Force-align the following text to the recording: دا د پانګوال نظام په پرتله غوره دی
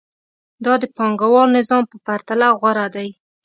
دا 0.65 0.73
د 0.81 0.83
پانګوال 0.97 1.49
نظام 1.57 1.83
په 1.91 1.97
پرتله 2.05 2.47
غوره 2.59 2.87
دی 2.95 3.09